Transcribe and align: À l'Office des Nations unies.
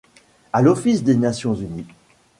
À 0.51 0.63
l'Office 0.63 1.03
des 1.03 1.13
Nations 1.15 1.53
unies. 1.53 1.85